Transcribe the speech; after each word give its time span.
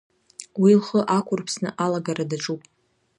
Уи 0.61 0.73
лхы 0.79 0.99
ақәырԥсны 1.17 1.69
алагара 1.83 2.25
даҿуп. 2.29 2.61